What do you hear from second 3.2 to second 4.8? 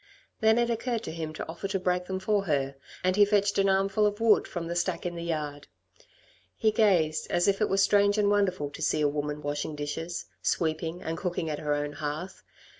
fetched an armful of wood from the